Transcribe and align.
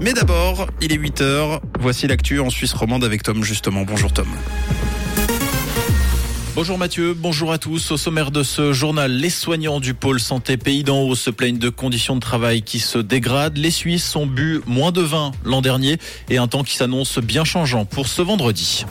Mais 0.00 0.12
d'abord, 0.12 0.68
il 0.80 0.92
est 0.92 0.96
8h. 0.96 1.60
Voici 1.80 2.06
l'actu 2.06 2.40
en 2.40 2.50
Suisse 2.50 2.72
romande 2.72 3.04
avec 3.04 3.22
Tom 3.22 3.42
justement. 3.42 3.82
Bonjour 3.82 4.12
Tom. 4.12 4.28
Bonjour 6.54 6.76
Mathieu, 6.76 7.14
bonjour 7.14 7.52
à 7.52 7.58
tous. 7.58 7.92
Au 7.92 7.96
sommaire 7.96 8.30
de 8.30 8.42
ce 8.42 8.72
journal, 8.72 9.12
les 9.12 9.30
soignants 9.30 9.78
du 9.78 9.94
pôle 9.94 10.18
santé 10.18 10.56
Pays 10.56 10.82
d'en 10.82 11.02
haut 11.02 11.14
se 11.14 11.30
plaignent 11.30 11.58
de 11.58 11.68
conditions 11.68 12.16
de 12.16 12.20
travail 12.20 12.62
qui 12.62 12.80
se 12.80 12.98
dégradent. 12.98 13.58
Les 13.58 13.70
Suisses 13.70 14.16
ont 14.16 14.26
bu 14.26 14.60
moins 14.66 14.90
de 14.90 15.02
vin 15.02 15.32
l'an 15.44 15.60
dernier 15.60 15.98
et 16.28 16.38
un 16.38 16.48
temps 16.48 16.64
qui 16.64 16.74
s'annonce 16.74 17.18
bien 17.18 17.44
changeant 17.44 17.84
pour 17.84 18.08
ce 18.08 18.22
vendredi. 18.22 18.84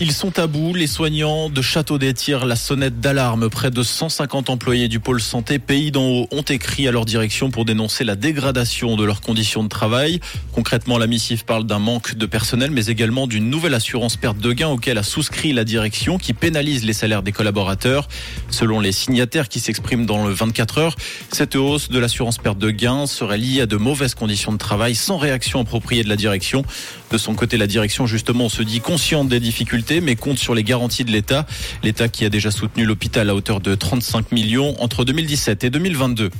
Ils 0.00 0.12
sont 0.12 0.38
à 0.38 0.46
bout. 0.46 0.74
Les 0.74 0.86
soignants 0.86 1.50
de 1.50 1.60
Châteaudet 1.60 2.14
tirent 2.14 2.46
la 2.46 2.54
sonnette 2.54 3.00
d'alarme. 3.00 3.50
Près 3.50 3.72
de 3.72 3.82
150 3.82 4.48
employés 4.48 4.86
du 4.86 5.00
pôle 5.00 5.20
santé 5.20 5.58
Pays 5.58 5.90
d'en 5.90 6.04
haut 6.04 6.28
ont 6.30 6.42
écrit 6.42 6.86
à 6.86 6.92
leur 6.92 7.04
direction 7.04 7.50
pour 7.50 7.64
dénoncer 7.64 8.04
la 8.04 8.14
dégradation 8.14 8.94
de 8.94 9.02
leurs 9.02 9.20
conditions 9.20 9.64
de 9.64 9.68
travail. 9.68 10.20
Concrètement, 10.52 10.98
la 10.98 11.08
missive 11.08 11.44
parle 11.44 11.66
d'un 11.66 11.80
manque 11.80 12.14
de 12.14 12.26
personnel, 12.26 12.70
mais 12.70 12.86
également 12.86 13.26
d'une 13.26 13.50
nouvelle 13.50 13.74
assurance 13.74 14.16
perte 14.16 14.38
de 14.38 14.52
gain 14.52 14.68
auquel 14.68 14.98
a 14.98 15.02
souscrit 15.02 15.52
la 15.52 15.64
direction 15.64 16.16
qui 16.16 16.32
pénalise 16.32 16.84
les 16.84 16.92
salaires 16.92 17.24
des 17.24 17.32
collaborateurs. 17.32 18.06
Selon 18.50 18.78
les 18.78 18.92
signataires 18.92 19.48
qui 19.48 19.58
s'expriment 19.58 20.06
dans 20.06 20.24
le 20.24 20.32
24 20.32 20.78
heures, 20.78 20.96
cette 21.32 21.56
hausse 21.56 21.88
de 21.88 21.98
l'assurance 21.98 22.38
perte 22.38 22.58
de 22.58 22.70
gain 22.70 23.08
serait 23.08 23.38
liée 23.38 23.62
à 23.62 23.66
de 23.66 23.76
mauvaises 23.76 24.14
conditions 24.14 24.52
de 24.52 24.58
travail 24.58 24.94
sans 24.94 25.16
réaction 25.18 25.60
appropriée 25.60 26.04
de 26.04 26.08
la 26.08 26.16
direction. 26.16 26.62
De 27.10 27.18
son 27.18 27.34
côté, 27.34 27.56
la 27.56 27.66
direction 27.66 28.06
justement 28.06 28.48
se 28.48 28.62
dit 28.62 28.80
consciente 28.80 29.28
des 29.28 29.40
difficultés 29.40 29.87
mais 30.00 30.16
compte 30.16 30.38
sur 30.38 30.54
les 30.54 30.64
garanties 30.64 31.04
de 31.04 31.10
l'État. 31.10 31.46
L'État 31.82 32.08
qui 32.08 32.24
a 32.24 32.28
déjà 32.28 32.50
soutenu 32.50 32.84
l'hôpital 32.84 33.30
à 33.30 33.34
hauteur 33.34 33.60
de 33.60 33.74
35 33.74 34.32
millions 34.32 34.74
entre 34.82 35.04
2017 35.04 35.64
et 35.64 35.70
2022. 35.70 36.30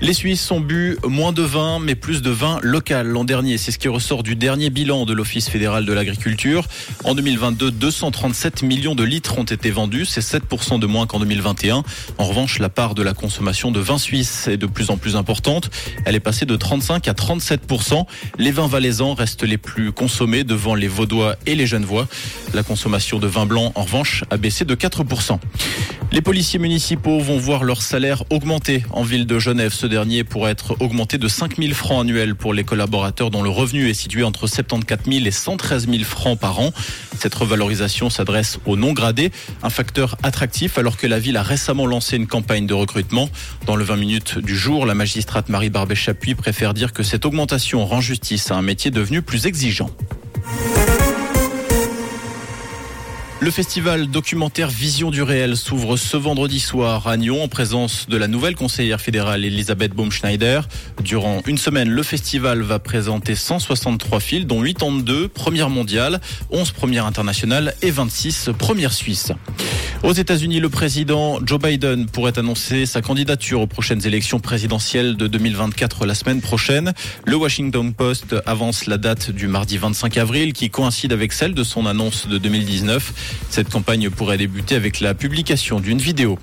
Les 0.00 0.12
Suisses 0.12 0.50
ont 0.50 0.60
bu 0.60 0.96
moins 1.04 1.32
de 1.32 1.42
vin, 1.42 1.80
mais 1.80 1.94
plus 1.94 2.22
de 2.22 2.30
vin 2.30 2.58
local 2.62 3.08
l'an 3.08 3.24
dernier. 3.24 3.58
C'est 3.58 3.72
ce 3.72 3.78
qui 3.78 3.88
ressort 3.88 4.22
du 4.22 4.36
dernier 4.36 4.70
bilan 4.70 5.06
de 5.06 5.12
l'Office 5.12 5.48
fédéral 5.48 5.84
de 5.84 5.92
l'agriculture. 5.92 6.66
En 7.04 7.14
2022, 7.14 7.70
237 7.70 8.62
millions 8.62 8.94
de 8.94 9.04
litres 9.04 9.38
ont 9.38 9.44
été 9.44 9.70
vendus. 9.70 10.04
C'est 10.04 10.20
7% 10.20 10.78
de 10.78 10.86
moins 10.86 11.06
qu'en 11.06 11.18
2021. 11.18 11.82
En 12.18 12.24
revanche, 12.24 12.58
la 12.58 12.68
part 12.68 12.94
de 12.94 13.02
la 13.02 13.12
consommation 13.12 13.70
de 13.70 13.80
vin 13.80 13.98
suisse 13.98 14.48
est 14.48 14.56
de 14.56 14.66
plus 14.66 14.90
en 14.90 14.96
plus 14.96 15.16
importante. 15.16 15.70
Elle 16.04 16.14
est 16.14 16.20
passée 16.20 16.46
de 16.46 16.56
35 16.56 17.08
à 17.08 17.12
37%. 17.12 18.06
Les 18.38 18.50
vins 18.52 18.68
valaisans 18.68 19.14
restent 19.14 19.42
les 19.42 19.58
plus 19.58 19.92
consommés 19.92 20.44
devant 20.44 20.74
les 20.74 20.88
vaudois 20.88 21.36
et 21.46 21.54
les 21.54 21.66
genevois. 21.66 22.06
La 22.54 22.62
consommation 22.62 23.18
de 23.18 23.26
vin 23.26 23.46
blanc, 23.46 23.72
en 23.74 23.82
revanche, 23.82 24.24
a 24.30 24.36
baissé 24.36 24.64
de 24.64 24.74
4%. 24.74 25.38
Les 26.10 26.22
policiers 26.22 26.58
municipaux 26.58 27.20
vont 27.20 27.36
voir 27.36 27.64
leur 27.64 27.82
salaire 27.82 28.24
augmenter 28.30 28.82
en 28.92 29.02
ville 29.02 29.26
de 29.26 29.38
Genève. 29.38 29.74
Ce 29.74 29.86
dernier 29.86 30.24
pourrait 30.24 30.52
être 30.52 30.74
augmenté 30.80 31.18
de 31.18 31.28
5 31.28 31.58
000 31.58 31.74
francs 31.74 32.00
annuels 32.00 32.34
pour 32.34 32.54
les 32.54 32.64
collaborateurs 32.64 33.30
dont 33.30 33.42
le 33.42 33.50
revenu 33.50 33.90
est 33.90 33.94
situé 33.94 34.24
entre 34.24 34.46
74 34.46 35.00
000 35.06 35.26
et 35.26 35.30
113 35.30 35.86
000 35.86 36.04
francs 36.04 36.38
par 36.38 36.60
an. 36.60 36.72
Cette 37.18 37.34
revalorisation 37.34 38.08
s'adresse 38.08 38.58
aux 38.64 38.76
non 38.76 38.94
gradés, 38.94 39.30
un 39.62 39.68
facteur 39.68 40.16
attractif 40.22 40.78
alors 40.78 40.96
que 40.96 41.06
la 41.06 41.18
ville 41.18 41.36
a 41.36 41.42
récemment 41.42 41.84
lancé 41.84 42.16
une 42.16 42.26
campagne 42.26 42.66
de 42.66 42.74
recrutement. 42.74 43.28
Dans 43.66 43.76
le 43.76 43.84
20 43.84 43.96
minutes 43.96 44.38
du 44.38 44.56
jour, 44.56 44.86
la 44.86 44.94
magistrate 44.94 45.50
Marie 45.50 45.70
Barbet-Chapuis 45.70 46.34
préfère 46.34 46.72
dire 46.72 46.94
que 46.94 47.02
cette 47.02 47.26
augmentation 47.26 47.84
rend 47.84 48.00
justice 48.00 48.50
à 48.50 48.56
un 48.56 48.62
métier 48.62 48.90
devenu 48.90 49.20
plus 49.20 49.44
exigeant. 49.44 49.90
Le 53.40 53.52
festival 53.52 54.08
documentaire 54.08 54.68
Vision 54.68 55.12
du 55.12 55.22
réel 55.22 55.56
s'ouvre 55.56 55.96
ce 55.96 56.16
vendredi 56.16 56.58
soir 56.58 57.06
à 57.06 57.16
Nyon 57.16 57.40
en 57.44 57.46
présence 57.46 58.08
de 58.08 58.16
la 58.16 58.26
nouvelle 58.26 58.56
conseillère 58.56 59.00
fédérale 59.00 59.44
Elisabeth 59.44 59.92
Baumschneider. 59.94 60.62
Durant 61.04 61.40
une 61.46 61.56
semaine, 61.56 61.88
le 61.88 62.02
festival 62.02 62.62
va 62.62 62.80
présenter 62.80 63.36
163 63.36 64.18
films, 64.18 64.44
dont 64.44 64.64
82 64.64 65.28
premières 65.28 65.70
mondiales, 65.70 66.20
11 66.50 66.72
premières 66.72 67.06
internationales 67.06 67.74
et 67.80 67.92
26 67.92 68.50
premières 68.58 68.92
suisses. 68.92 69.32
Aux 70.04 70.12
États-Unis, 70.12 70.60
le 70.60 70.68
président 70.68 71.40
Joe 71.44 71.58
Biden 71.58 72.06
pourrait 72.06 72.38
annoncer 72.38 72.86
sa 72.86 73.02
candidature 73.02 73.60
aux 73.60 73.66
prochaines 73.66 74.06
élections 74.06 74.38
présidentielles 74.38 75.16
de 75.16 75.26
2024 75.26 76.06
la 76.06 76.14
semaine 76.14 76.40
prochaine. 76.40 76.92
Le 77.26 77.34
Washington 77.34 77.92
Post 77.92 78.36
avance 78.46 78.86
la 78.86 78.96
date 78.96 79.32
du 79.32 79.48
mardi 79.48 79.76
25 79.76 80.16
avril 80.16 80.52
qui 80.52 80.70
coïncide 80.70 81.12
avec 81.12 81.32
celle 81.32 81.52
de 81.52 81.64
son 81.64 81.84
annonce 81.84 82.28
de 82.28 82.38
2019. 82.38 83.42
Cette 83.50 83.70
campagne 83.70 84.08
pourrait 84.08 84.38
débuter 84.38 84.76
avec 84.76 85.00
la 85.00 85.14
publication 85.14 85.80
d'une 85.80 85.98
vidéo. 85.98 86.38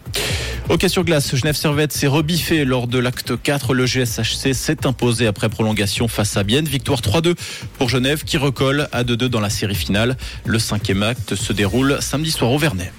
Hockey 0.68 0.90
sur 0.90 1.06
glace, 1.06 1.34
Genève 1.34 1.56
Servette 1.56 1.94
s'est 1.94 2.08
rebiffé 2.08 2.66
lors 2.66 2.88
de 2.88 3.00
l'acte 3.00 3.42
4. 3.42 3.74
Le 3.74 3.86
GSHC 3.86 4.54
s'est 4.54 4.86
imposé 4.86 5.28
après 5.28 5.48
prolongation 5.48 6.10
face 6.10 6.36
à 6.36 6.44
Bienne. 6.44 6.66
Victoire 6.66 7.00
3-2 7.00 7.36
pour 7.78 7.88
Genève 7.88 8.26
qui 8.26 8.38
recolle 8.38 8.90
à 8.92 9.04
2-2 9.04 9.28
dans 9.28 9.40
la 9.40 9.50
série 9.50 9.76
finale. 9.76 10.18
Le 10.44 10.60
cinquième 10.60 11.04
acte 11.04 11.36
se 11.36 11.54
déroule 11.54 12.00
samedi 12.02 12.32
soir 12.32 12.52
au 12.52 12.58
Vernet. 12.58 12.92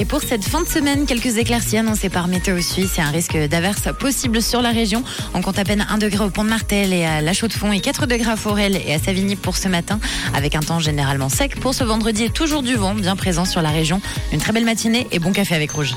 Et 0.00 0.06
pour 0.06 0.22
cette 0.22 0.44
fin 0.44 0.62
de 0.62 0.66
semaine, 0.66 1.04
quelques 1.04 1.36
éclaircies 1.36 1.76
annoncées 1.76 2.08
par 2.08 2.26
Météo 2.26 2.58
Suisse 2.62 2.96
et 2.96 3.02
un 3.02 3.10
risque 3.10 3.36
d'averse 3.36 3.82
possible 3.98 4.40
sur 4.40 4.62
la 4.62 4.70
région. 4.70 5.04
On 5.34 5.42
compte 5.42 5.58
à 5.58 5.64
peine 5.64 5.86
1 5.90 5.98
degré 5.98 6.24
au 6.24 6.30
pont 6.30 6.42
de 6.42 6.48
Martel 6.48 6.94
et 6.94 7.04
à 7.04 7.20
La 7.20 7.34
Chaux-de-Fonds 7.34 7.70
et 7.70 7.80
4 7.80 8.06
degrés 8.06 8.30
à 8.30 8.36
Forel 8.36 8.80
et 8.86 8.94
à 8.94 8.98
Savigny 8.98 9.36
pour 9.36 9.58
ce 9.58 9.68
matin, 9.68 10.00
avec 10.32 10.54
un 10.54 10.60
temps 10.60 10.78
généralement 10.78 11.28
sec. 11.28 11.60
Pour 11.60 11.74
ce 11.74 11.84
vendredi 11.84 12.24
et 12.24 12.30
toujours 12.30 12.62
du 12.62 12.76
vent 12.76 12.94
bien 12.94 13.14
présent 13.14 13.44
sur 13.44 13.60
la 13.60 13.68
région. 13.68 14.00
Une 14.32 14.40
très 14.40 14.52
belle 14.52 14.64
matinée 14.64 15.06
et 15.12 15.18
bon 15.18 15.32
café 15.32 15.54
avec 15.54 15.72
Rouge. 15.72 15.94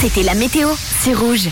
C'était 0.00 0.22
la 0.22 0.32
météo, 0.32 0.70
c'est 1.02 1.12
Rouge. 1.12 1.50